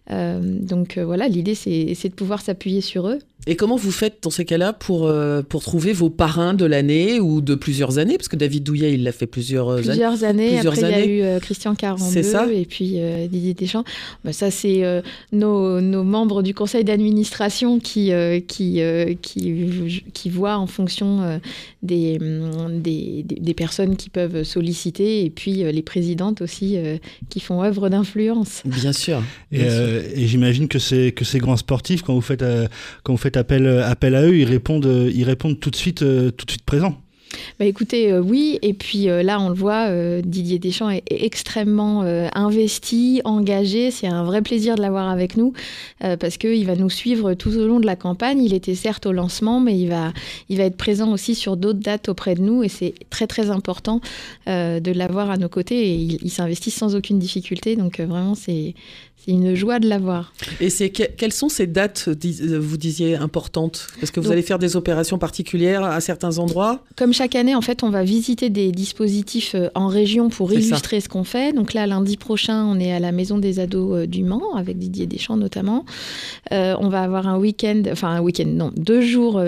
donc 0.10 0.98
voilà, 0.98 1.28
l'idée, 1.28 1.56
c'est 1.56 2.10
de 2.10 2.16
pouvoir 2.16 2.42
s'appuyer 2.42 2.82
sur 2.82 3.08
eux. 3.08 3.20
Et 3.50 3.56
comment 3.56 3.78
vous 3.78 3.94
faites 3.94 4.18
dans 4.24 4.30
ces 4.30 4.44
cas-là 4.44 4.74
pour, 4.74 5.08
euh, 5.08 5.42
pour 5.42 5.64
trouver 5.64 5.94
vos 5.94 6.10
parrains 6.10 6.54
de 6.54 6.66
l'année 6.66 7.22
ou 7.22 7.40
de 7.40 7.56
plusieurs 7.56 7.98
années? 7.98 8.18
Parce 8.18 8.28
que 8.28 8.36
David 8.36 8.64
Douillet, 8.64 8.94
il 8.94 9.04
l'a 9.04 9.14
fait 9.14 9.26
plusieurs, 9.26 9.72
années. 9.72 9.84
Plusieurs 9.84 10.24
années. 10.26 10.52
Plusieurs 10.52 10.74
Après, 10.74 10.84
années. 10.84 11.04
il 11.06 11.10
y 11.10 11.12
a 11.12 11.16
eu 11.16 11.22
euh, 11.24 11.40
Christian 11.40 11.74
Carambeu 11.74 12.24
ça 12.24 12.46
et 12.52 12.66
puis 12.66 12.96
euh, 12.98 13.28
Didier 13.28 13.54
Deschamps. 13.54 13.86
Bah, 14.26 14.34
ça, 14.34 14.52
c'est 14.52 14.84
nos, 15.32 15.80
nos, 15.80 16.04
membres 16.04 16.44
du 16.44 16.54
conseil 16.54 16.84
d'administration 16.84 17.80
qui, 17.80 18.12
qui, 18.48 18.82
qui, 19.22 20.04
qui, 20.14 20.30
voient 20.30 20.58
en 20.58 20.68
fonction 20.68 21.40
des, 21.84 22.18
des, 22.70 23.24
des, 23.24 23.54
personnes 23.54 23.96
qui 23.96 24.10
peuvent 24.10 24.44
solliciter 24.44 25.24
et 25.24 25.30
puis 25.30 25.64
les 25.72 25.82
présidentes 25.82 26.42
aussi 26.42 26.78
qui 27.30 27.40
font 27.40 27.64
œuvre 27.64 27.88
d'influence. 27.88 28.62
Bien 28.66 28.94
sûr. 28.94 29.24
Et, 29.54 29.62
et 29.62 30.28
j'imagine 30.28 30.68
que, 30.68 31.10
que 31.10 31.26
ces 31.26 31.40
grands 31.40 31.58
sportifs, 31.58 32.02
quand 32.02 32.14
vous 32.14 32.22
faites, 32.22 32.44
quand 33.04 33.14
vous 33.14 33.18
faites 33.18 33.37
appel, 33.38 33.68
appel 33.68 34.16
à 34.16 34.24
eux, 34.24 34.38
ils 34.38 34.46
répondent, 34.46 35.10
ils 35.14 35.24
répondent 35.24 35.60
tout 35.60 35.70
de 35.72 35.76
suite, 35.76 36.00
tout 36.00 36.46
de 36.46 36.52
suite 36.52 36.66
présents. 36.66 37.02
Bah 37.60 37.66
écoutez, 37.66 38.12
euh, 38.12 38.22
oui, 38.22 38.60
et 38.62 38.74
puis 38.74 39.10
euh, 39.10 39.24
là 39.24 39.40
on 39.40 39.50
le 39.50 39.56
voit, 39.56 39.88
euh, 39.88 40.22
Didier 40.24 40.60
Deschamps 40.60 40.90
est, 40.90 41.04
extrêmement 41.10 42.02
investi, 42.36 43.22
engagé, 43.24 43.92
c'est 43.92 44.08
un 44.08 44.24
vrai 44.24 44.42
plaisir 44.42 44.76
de 44.76 44.82
l'avoir 44.82 45.10
avec 45.10 45.36
nous 45.36 45.54
parce 46.20 46.38
qu'il 46.38 46.66
va 46.66 46.76
nous 46.76 46.90
suivre 46.90 47.34
tout 47.34 47.56
au 47.56 47.68
long 47.68 47.80
de 47.80 47.86
la 47.86 47.96
campagne. 47.96 48.44
Il 48.44 48.54
était 48.54 48.76
certes 48.76 49.06
au 49.06 49.12
lancement, 49.12 49.60
mais 49.60 49.78
il 49.78 49.90
va, 49.90 50.14
il 50.50 50.58
va 50.58 50.64
être 50.64 50.78
présent 50.78 51.12
aussi 51.12 51.36
sur 51.36 51.58
d'autres 51.58 51.80
dates 51.80 52.10
auprès 52.10 52.36
de 52.36 52.42
nous 52.42 52.64
et 52.64 52.70
c'est 52.70 52.94
très 53.10 53.28
très 53.28 53.50
important 53.50 54.02
de 54.46 54.92
l'avoir 54.92 55.32
à 55.32 55.38
nos 55.38 55.50
côtés. 55.50 55.88
Et 55.88 55.96
il, 55.96 56.20
il 56.22 56.30
s'investit 56.30 56.72
sans 56.72 56.96
aucune 56.96 57.20
difficulté, 57.20 57.76
donc 57.76 58.00
vraiment 58.00 58.36
c'est 58.36 58.76
une 59.28 59.56
joie 59.56 59.80
de 59.80 59.88
l'avoir. 59.88 60.34
Et 60.60 60.70
c'est 60.70 60.90
quelles 60.90 61.34
sont 61.34 61.50
ces 61.50 61.68
dates, 61.68 62.08
vous 62.08 62.78
disiez, 62.78 63.16
importantes? 63.16 63.88
Parce 64.00 64.12
que 64.12 64.20
vous 64.20 64.32
allez 64.32 64.42
faire 64.42 64.60
des 64.60 64.76
opérations 64.76 65.18
particulières 65.18 65.84
à 65.84 66.00
certains 66.00 66.38
endroits? 66.38 66.84
Comme 66.96 67.14
chaque 67.18 67.36
année, 67.36 67.56
en 67.56 67.62
fait, 67.62 67.84
on 67.84 67.90
va 67.90 68.04
visiter 68.04 68.50
des 68.50 68.72
dispositifs 68.72 69.56
euh, 69.56 69.70
en 69.76 69.88
région 69.88 70.30
pour 70.30 70.54
illustrer 70.54 71.02
ce 71.02 71.10
qu'on 71.10 71.24
fait. 71.24 71.54
Donc 71.54 71.74
là, 71.74 71.88
lundi 71.88 72.18
prochain, 72.18 72.66
on 72.66 72.80
est 72.80 72.92
à 72.92 73.00
la 73.00 73.12
Maison 73.12 73.38
des 73.38 73.60
Ados 73.60 73.98
euh, 74.04 74.08
du 74.08 74.24
Mans, 74.24 74.56
avec 74.56 74.78
Didier 74.78 75.08
Deschamps 75.08 75.38
notamment. 75.38 75.86
on 76.52 76.90
va 76.90 77.02
avoir 77.02 77.28
un 77.28 77.38
week-end, 77.38 77.84
enfin 77.92 78.10
un 78.10 78.22
week-end, 78.22 78.48
non, 78.48 78.72
deux 78.76 79.02
jours, 79.02 79.42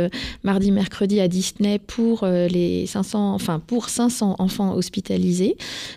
mardi, 0.43 0.71
mercredi 0.71 1.19
à 1.19 1.27
Disney 1.27 1.79
pour 1.79 2.25
les 2.25 2.85
500, 2.85 3.33
enfin 3.33 3.59
pour 3.65 3.89
500 3.89 4.35
enfants 4.39 4.75
hospitalisés. 4.75 5.55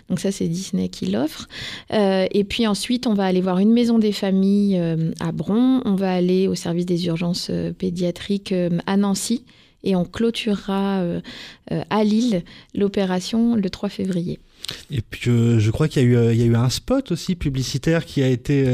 Donc 0.09 0.19
ça, 0.19 0.31
c'est 0.31 0.47
Disney 0.47 0.89
qui 0.89 1.07
l'offre. 1.07 1.47
et 1.91 2.43
puis 2.47 2.67
ensuite, 2.67 3.07
on 3.07 3.13
va 3.13 3.25
aller 3.25 3.41
voir 3.41 3.59
une 3.59 3.71
maison 3.71 3.99
des 3.99 4.11
familles 4.11 4.77
euh, 4.83 5.11
à 5.19 5.31
Bron, 5.31 5.81
on 5.85 5.95
va 5.95 6.13
aller 6.13 6.47
au 6.47 6.55
service 6.55 6.85
des 6.85 7.07
urgences 7.07 7.47
euh, 7.49 7.71
pédiatriques 7.73 8.51
euh, 8.51 8.69
à 8.85 8.97
Nancy 8.97 9.43
et 9.83 9.95
on 9.95 10.05
clôturera 10.05 11.03
à 11.89 12.03
Lille 12.03 12.43
l'opération 12.75 13.55
le 13.55 13.69
3 13.69 13.89
février. 13.89 14.39
Et 14.91 15.01
puis 15.01 15.29
je 15.59 15.71
crois 15.71 15.87
qu'il 15.87 16.03
y, 16.03 16.13
y, 16.13 16.41
a 16.41 16.45
eu 16.45 16.55
un 16.55 16.69
spot 16.69 17.11
aussi 17.11 17.35
publicitaire 17.35 18.05
qui 18.05 18.23
a 18.23 18.27
été, 18.27 18.65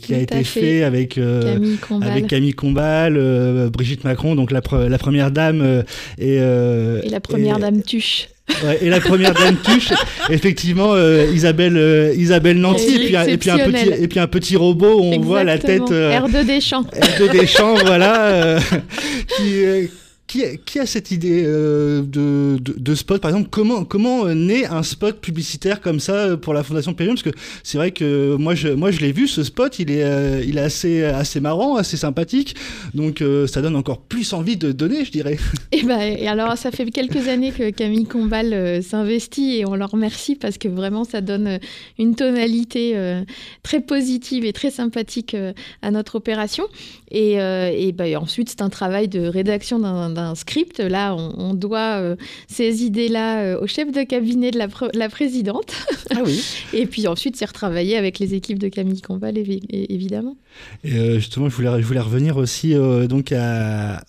qui 0.00 0.14
a 0.14 0.18
été 0.18 0.44
fait. 0.44 0.82
avec, 0.82 1.14
Camille 1.14 1.78
Combal, 1.78 2.08
avec 2.10 2.26
Camille 2.26 2.54
Combal 2.54 3.70
Brigitte 3.70 4.04
Macron, 4.04 4.34
donc 4.34 4.50
la, 4.50 4.60
la 4.88 4.98
première 4.98 5.30
dame. 5.30 5.84
et, 6.18 6.34
et 6.36 7.08
la 7.08 7.20
première 7.20 7.58
dame 7.58 7.82
Tuche. 7.82 8.28
Ouais, 8.64 8.78
et 8.80 8.88
la 8.88 9.00
première 9.00 9.34
dame 9.34 9.56
touche, 9.56 9.92
effectivement, 10.30 10.94
euh, 10.94 11.26
Isabelle, 11.32 11.76
euh, 11.76 12.14
Isabelle 12.16 12.58
Nanty, 12.58 12.94
et, 12.94 12.98
puis, 13.06 13.16
un, 13.16 13.24
et, 13.24 13.36
puis 13.36 13.50
un 13.50 13.58
petit, 13.58 13.88
et 13.88 14.08
puis 14.08 14.18
un 14.18 14.26
petit 14.26 14.56
robot 14.56 15.00
où 15.00 15.04
on 15.04 15.20
voit 15.20 15.44
la 15.44 15.58
tête. 15.58 15.90
Euh, 15.90 16.18
R2 16.18 16.46
Deschamps. 16.46 16.84
R2 16.84 17.30
Deschamps, 17.30 17.74
voilà. 17.84 18.58
qui, 19.36 19.90
qui, 20.28 20.78
a 20.78 20.86
cette 20.86 21.10
idée 21.10 21.42
euh, 21.46 22.02
de, 22.02 22.58
de, 22.60 22.94
spot 22.94 23.20
Par 23.20 23.30
exemple, 23.30 23.48
comment, 23.50 23.84
comment 23.84 24.26
naît 24.26 24.66
un 24.66 24.82
spot 24.82 25.20
publicitaire 25.20 25.80
comme 25.80 26.00
ça 26.00 26.36
pour 26.36 26.52
la 26.52 26.62
Fondation 26.62 26.92
Périum 26.92 27.16
Parce 27.16 27.22
que 27.22 27.40
c'est 27.62 27.78
vrai 27.78 27.92
que 27.92 28.36
moi, 28.36 28.54
je, 28.54 28.68
moi, 28.68 28.90
je 28.90 29.00
l'ai 29.00 29.10
vu, 29.10 29.26
ce 29.26 29.42
spot, 29.42 29.78
il 29.78 29.90
est, 29.90 30.04
euh, 30.04 30.42
il 30.46 30.58
est 30.58 30.62
assez, 30.62 31.02
assez 31.02 31.40
marrant, 31.40 31.76
assez 31.76 31.96
sympathique. 31.96 32.56
Donc, 32.92 33.22
euh, 33.22 33.46
ça 33.46 33.62
donne 33.62 33.74
encore 33.74 34.02
plus 34.02 34.34
envie 34.34 34.58
de 34.58 34.70
donner, 34.70 35.04
je 35.06 35.10
dirais. 35.10 35.38
Et, 35.72 35.82
ben, 35.82 36.00
et 36.00 36.26
alors, 36.28 36.56
ça 36.56 36.70
fait 36.70 36.86
quelques 36.90 37.28
années 37.28 37.52
que 37.52 37.70
Camille 37.70 38.06
Combal 38.06 38.82
s'investit 38.82 39.58
et 39.58 39.66
on 39.66 39.74
leur 39.74 39.90
remercie 39.90 40.34
parce 40.34 40.56
que 40.56 40.66
vraiment, 40.66 41.04
ça 41.04 41.20
donne 41.20 41.58
une 41.98 42.14
tonalité 42.14 43.20
très 43.62 43.80
positive 43.80 44.44
et 44.46 44.52
très 44.52 44.70
sympathique 44.70 45.36
à 45.82 45.90
notre 45.90 46.16
opération. 46.16 46.64
Et, 47.10 47.34
et 47.34 47.92
ben, 47.92 48.16
ensuite, 48.16 48.48
c'est 48.48 48.62
un 48.62 48.70
travail 48.70 49.08
de 49.08 49.20
rédaction 49.20 49.78
d'un 49.78 50.17
un 50.18 50.34
script. 50.34 50.80
Là, 50.80 51.14
on, 51.14 51.54
doit 51.54 51.98
euh, 52.00 52.16
ces 52.46 52.84
idées-là 52.84 53.40
euh, 53.40 53.60
au 53.60 53.66
chef 53.66 53.90
de 53.90 54.02
cabinet 54.02 54.50
de 54.50 54.58
la, 54.58 55.08
présidente. 55.08 55.72
Ah 56.10 56.20
oui. 56.24 56.42
et 56.72 56.86
puis 56.86 57.06
ensuite, 57.06 57.36
c'est 57.36 57.44
retravailler 57.44 57.96
avec 57.96 58.18
les 58.18 58.34
équipes 58.34 58.58
de 58.58 58.68
Camille 58.68 59.00
Combal, 59.00 59.38
évidemment. 59.38 60.36
Et 60.84 60.94
euh, 60.94 61.14
justement, 61.16 61.48
je 61.48 61.56
voulais, 61.56 61.70
je 61.80 61.86
voulais 61.86 62.00
revenir 62.00 62.36
aussi 62.36 62.74
donc 63.08 63.32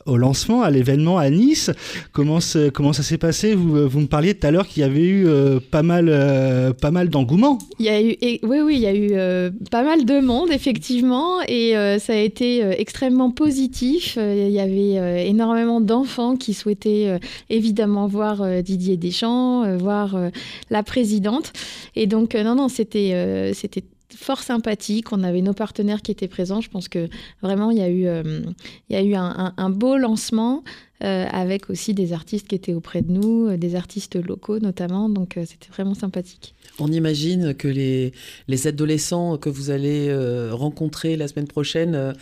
au 0.05 0.17
lancement, 0.17 0.61
à 0.63 0.69
l'événement 0.69 1.17
à 1.17 1.29
Nice. 1.29 1.71
Comment, 2.11 2.39
comment 2.73 2.93
ça 2.93 3.03
s'est 3.03 3.17
passé? 3.17 3.53
Vous, 3.53 3.87
vous 3.87 3.99
me 3.99 4.07
parliez 4.07 4.33
tout 4.33 4.47
à 4.47 4.51
l'heure 4.51 4.67
qu'il 4.67 4.81
y 4.81 4.85
avait 4.85 5.07
eu 5.07 5.27
pas 5.71 5.83
mal, 5.83 6.75
pas 6.81 6.91
mal 6.91 7.09
d'engouement. 7.09 7.59
Il 7.79 7.85
y 7.85 7.89
a 7.89 8.01
eu, 8.01 8.15
oui, 8.43 8.59
oui, 8.61 8.75
il 8.75 8.81
y 8.81 8.87
a 8.87 8.95
eu 8.95 9.51
pas 9.71 9.83
mal 9.83 10.05
de 10.05 10.19
monde, 10.19 10.49
effectivement, 10.51 11.41
et 11.47 11.73
ça 11.99 12.13
a 12.13 12.17
été 12.17 12.61
extrêmement 12.79 13.31
positif. 13.31 14.17
Il 14.17 14.51
y 14.51 14.59
avait 14.59 15.27
énormément 15.27 15.81
d'enjeux 15.81 15.98
qui 16.39 16.53
souhaitaient 16.53 17.07
euh, 17.07 17.19
évidemment 17.49 18.07
voir 18.07 18.41
euh, 18.41 18.61
Didier 18.61 18.97
Deschamps, 18.97 19.63
euh, 19.63 19.77
voir 19.77 20.17
la 20.69 20.83
présidente. 20.83 21.53
Et 21.95 22.07
donc, 22.07 22.35
non, 22.35 22.55
non, 22.55 22.67
c'était 22.67 23.53
c'était 23.53 23.83
fort 24.15 24.41
sympathique. 24.41 25.11
On 25.11 25.23
avait 25.23 25.41
nos 25.41 25.53
partenaires 25.53 26.01
qui 26.01 26.11
étaient 26.11 26.27
présents. 26.27 26.61
Je 26.61 26.69
pense 26.69 26.87
que 26.87 27.09
vraiment, 27.41 27.71
il 27.71 27.77
y 27.77 27.81
a 27.81 27.89
eu, 27.89 28.07
il 28.89 28.93
y 28.93 28.95
a 28.95 29.03
eu 29.03 29.15
un, 29.15 29.69
beau 29.69 29.97
lancement 29.97 30.63
avec 31.01 31.69
aussi 31.69 31.93
des 31.93 32.13
artistes 32.13 32.47
qui 32.47 32.55
étaient 32.55 32.73
auprès 32.73 33.01
de 33.01 33.11
nous, 33.11 33.55
des 33.57 33.75
artistes 33.75 34.15
locaux 34.15 34.59
notamment. 34.59 35.09
Donc, 35.09 35.37
c'était 35.45 35.69
vraiment 35.71 35.93
sympathique. 35.93 36.53
On 36.79 36.91
imagine 36.91 37.53
que 37.53 37.67
les, 37.67 38.13
les 38.47 38.67
adolescents 38.67 39.37
que 39.37 39.49
vous 39.49 39.69
allez 39.69 40.07
euh, 40.09 40.51
rencontrer 40.53 41.17
la 41.17 41.27
semaine 41.27 41.47
prochaine 41.47 41.95
euh, 41.95 42.13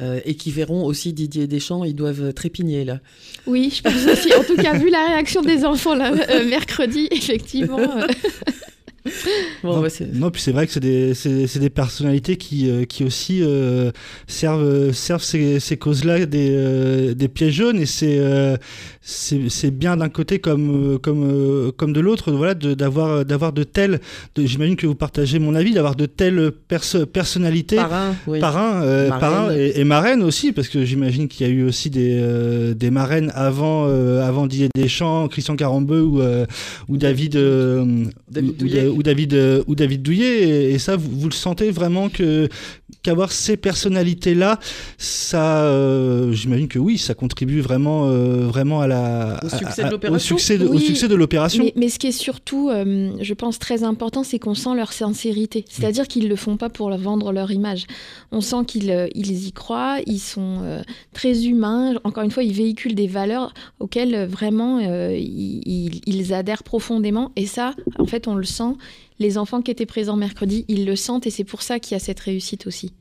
euh, 0.00 0.20
et 0.24 0.34
qui 0.34 0.50
verront 0.50 0.84
aussi 0.84 1.12
Didier 1.12 1.46
Deschamps, 1.46 1.84
ils 1.84 1.94
doivent 1.94 2.32
trépigner 2.34 2.84
là. 2.84 3.00
Oui, 3.46 3.72
je 3.74 3.82
pense 3.82 4.06
aussi. 4.06 4.32
En 4.34 4.44
tout 4.44 4.56
cas, 4.56 4.74
vu 4.74 4.90
la 4.90 5.06
réaction 5.06 5.42
des 5.42 5.64
enfants 5.64 5.94
là, 5.94 6.12
mercredi, 6.44 7.08
effectivement. 7.10 7.78
Bon, 9.62 9.80
non, 9.80 9.88
non, 10.14 10.30
puis 10.32 10.42
c'est 10.42 10.50
vrai 10.50 10.66
que 10.66 10.72
c'est 10.72 10.80
des, 10.80 11.14
des 11.14 11.70
personnalités 11.70 12.36
qui, 12.36 12.68
qui 12.86 13.04
aussi 13.04 13.42
servent, 14.26 14.90
servent 14.92 15.22
ces, 15.22 15.60
ces 15.60 15.76
causes-là 15.76 16.26
des, 16.26 17.14
des 17.14 17.28
pièges 17.28 17.54
jaunes 17.54 17.78
et 17.78 17.86
c'est, 17.86 18.20
c'est 19.02 19.70
bien 19.70 19.96
d'un 19.96 20.08
côté 20.08 20.38
comme, 20.38 20.98
comme, 21.00 21.24
euh, 21.24 21.72
comme 21.76 21.92
de 21.92 22.00
l'autre, 22.00 22.32
voilà, 22.32 22.54
d'avoir 22.54 23.24
d'avoir 23.24 23.52
de 23.52 23.64
telles, 23.64 24.00
j'imagine 24.36 24.76
que 24.76 24.86
vous 24.86 24.94
partagez 24.94 25.38
mon 25.38 25.54
avis, 25.54 25.72
d'avoir 25.72 25.96
de 25.96 26.06
telles 26.06 26.52
personnalités, 27.12 27.76
parrains, 27.76 28.14
oui. 28.26 28.40
parrains, 28.40 28.82
euh, 28.82 29.72
et, 29.74 29.84
marraines 29.84 30.22
aussi, 30.22 30.52
parce 30.52 30.68
que 30.68 30.84
j'imagine 30.84 31.28
qu'il 31.28 31.46
y 31.46 31.50
a 31.50 31.52
eu 31.52 31.64
aussi 31.64 31.90
des, 31.90 32.18
euh, 32.20 32.74
des 32.74 32.90
marraines 32.90 33.32
avant, 33.34 33.86
avant 33.86 34.46
Didier 34.46 34.68
Deschamps, 34.74 35.28
Christian 35.28 35.56
Carambeu 35.56 36.02
ou, 36.02 36.22
ou 36.88 36.96
David, 36.96 37.36
David 38.30 38.56
Douillet. 38.56 38.86
Ou, 38.92 39.02
David, 39.02 39.38
ou 39.66 39.74
David 39.74 40.02
Douillet, 40.02 40.72
et, 40.72 40.78
ça, 40.78 40.96
vous, 40.96 41.10
vous, 41.10 41.28
le 41.28 41.34
sentez 41.34 41.70
vraiment 41.70 42.08
que 42.08 42.48
qu'avoir 43.02 43.32
ces 43.32 43.56
personnalités-là, 43.56 44.58
ça, 44.98 46.32
j'imagine 46.32 46.68
que 46.68 46.78
oui, 46.78 46.98
ça 46.98 47.14
contribue 47.14 47.60
vraiment, 47.60 48.06
vraiment 48.46 48.80
à 48.80 48.88
au 49.42 49.48
succès 49.48 49.84
de 49.84 49.90
l'opération. 49.90 50.36
Au 50.36 50.78
succès 50.78 51.08
de, 51.08 51.14
l'opération. 51.14 51.64
Mais, 51.76 51.88
ce 51.88 51.98
qui 51.98 52.08
est 52.08 52.12
surtout, 52.12 52.68
euh, 52.70 53.12
je 53.20 53.34
pense, 53.34 53.58
très 53.58 53.84
important, 53.84 54.24
c'est 54.24 54.38
qu'on 54.38 54.54
sent 54.54 54.74
leur 54.74 54.92
sincérité. 54.92 55.64
C'est-à-dire 55.68 56.08
qu'ils 56.08 56.24
ne 56.24 56.28
le 56.28 56.36
font 56.36 56.56
pas 56.56 56.68
pour 56.68 56.90
vendre 56.96 57.32
leur 57.32 57.50
image. 57.50 57.86
On 58.30 58.40
sent 58.40 58.64
qu'ils 58.66 58.90
euh, 58.90 59.08
ils 59.14 59.46
y 59.46 59.52
croient, 59.52 59.98
ils 60.06 60.18
sont 60.18 60.58
euh, 60.62 60.82
très 61.12 61.46
humains. 61.46 61.94
Encore 62.04 62.24
une 62.24 62.30
fois, 62.30 62.42
ils 62.42 62.52
véhiculent 62.52 62.94
des 62.94 63.06
valeurs 63.06 63.52
auxquelles 63.80 64.26
vraiment 64.26 64.80
ils, 64.80 66.00
ils 66.06 66.34
adhèrent 66.34 66.62
profondément. 66.62 67.32
Et 67.36 67.46
ça, 67.46 67.74
en 67.98 68.06
fait, 68.06 68.28
on 68.28 68.34
le 68.34 68.44
sent. 68.44 68.74
Les 69.18 69.38
enfants 69.38 69.62
qui 69.62 69.70
étaient 69.70 69.86
présents 69.86 70.16
mercredi, 70.16 70.64
ils 70.68 70.84
le 70.86 70.96
sentent 70.96 71.26
et 71.26 71.30
c'est 71.30 71.44
pour 71.44 71.62
ça 71.62 71.78
qu'il 71.78 71.94
y 71.94 71.96
a 71.96 72.00
cette 72.00 72.20
réussite 72.20 72.66
aussi. 72.66 72.92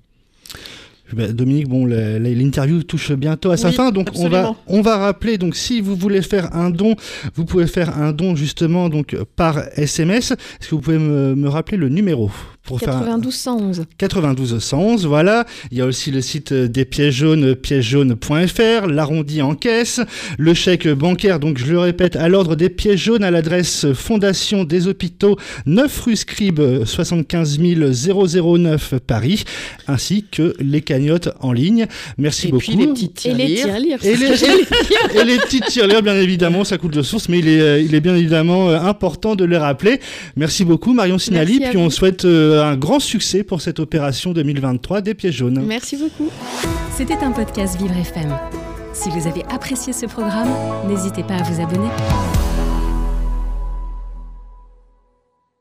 Bah, 1.14 1.28
Dominique, 1.28 1.68
bon, 1.68 1.86
l'interview 1.86 2.84
touche 2.84 3.12
bientôt 3.12 3.52
à 3.52 3.58
sa 3.58 3.72
fin, 3.72 3.92
donc 3.92 4.10
on 4.16 4.30
va, 4.30 4.56
on 4.68 4.82
va 4.82 4.98
rappeler. 4.98 5.38
Donc, 5.38 5.56
si 5.56 5.82
vous 5.82 5.96
voulez 5.96 6.22
faire 6.22 6.56
un 6.56 6.70
don, 6.70 6.96
vous 7.36 7.46
pouvez 7.46 7.68
faire 7.68 7.98
un 7.98 8.14
don 8.14 8.36
justement 8.36 8.90
donc 8.90 9.16
par 9.36 9.60
SMS. 9.78 10.32
Est-ce 10.32 10.70
que 10.70 10.76
vous 10.76 10.82
pouvez 10.82 10.98
me, 11.00 11.36
me 11.36 11.50
rappeler 11.50 11.78
le 11.78 11.90
numéro? 11.90 12.32
Pour 12.64 12.80
faire 12.80 12.90
un- 12.96 13.00
92 13.00 13.34
111. 13.36 13.84
92 13.98 14.60
111, 14.60 15.06
voilà. 15.06 15.46
Il 15.72 15.78
y 15.78 15.82
a 15.82 15.86
aussi 15.86 16.12
le 16.12 16.22
site 16.22 16.54
des 16.54 16.86
pièces 16.86 17.16
jaunes, 17.16 17.56
piècesjaunes.fr, 17.56 18.88
l'arrondi 18.88 19.42
en 19.42 19.56
caisse, 19.56 20.00
le 20.38 20.54
chèque 20.54 20.88
bancaire, 20.88 21.40
donc 21.40 21.58
je 21.58 21.72
le 21.72 21.80
répète, 21.80 22.16
à 22.16 22.30
l'ordre 22.30 22.56
des 22.56 22.70
pièces 22.70 23.00
jaunes 23.00 23.24
à 23.24 23.32
l'adresse 23.32 23.88
Fondation 23.94 24.64
des 24.64 24.88
Hôpitaux, 24.88 25.38
9 25.66 26.02
rue 26.02 26.16
Scribe, 26.16 26.62
75 26.86 27.60
009 27.60 28.94
Paris, 29.06 29.44
ainsi 29.88 30.26
que 30.32 30.54
les 30.60 30.82
cagnottes 30.82 31.30
en 31.40 31.52
ligne. 31.54 31.88
Merci 32.18 32.48
Et 32.48 32.52
beaucoup. 32.52 32.64
puis 32.64 32.76
les 32.76 32.88
petites 32.88 33.26
Et 33.26 33.34
les 33.34 33.56
tirelires. 33.56 34.00
tirelires. 34.00 34.06
Et 34.06 34.16
les, 34.16 35.20
et 35.22 35.24
les 35.26 35.38
petites 35.38 35.66
tirelires, 35.66 36.04
bien 36.04 36.16
évidemment, 36.16 36.64
ça 36.64 36.78
coûte 36.78 36.94
de 36.94 37.02
source, 37.02 37.28
mais 37.30 37.40
il 37.40 37.48
est, 37.48 37.60
euh, 37.62 37.80
il 37.82 37.96
est 37.96 38.02
bien 38.02 38.16
évidemment 38.16 38.70
euh, 38.70 38.80
important 38.80 39.36
de 39.36 39.46
les 39.46 39.58
rappeler. 39.58 40.00
Merci 40.36 40.64
beaucoup, 40.66 40.94
Marion 40.94 41.18
Sinali. 41.18 41.60
Puis 41.70 41.78
on 41.78 41.90
souhaite 41.90 42.26
euh, 42.26 42.51
un 42.60 42.76
grand 42.76 43.00
succès 43.00 43.44
pour 43.44 43.62
cette 43.62 43.80
opération 43.80 44.34
2023 44.34 45.02
des 45.02 45.14
pièces 45.14 45.36
jaunes. 45.36 45.62
Merci 45.66 45.98
beaucoup. 45.98 46.30
C'était 46.96 47.18
un 47.24 47.32
podcast 47.32 47.78
Vivre 47.80 47.96
FM. 47.98 48.38
Si 48.94 49.10
vous 49.10 49.28
avez 49.28 49.44
apprécié 49.46 49.94
ce 49.94 50.06
programme, 50.06 50.50
n'hésitez 50.88 51.24
pas 51.24 51.36
à 51.36 51.44
vous 51.44 51.62
abonner. 51.62 51.90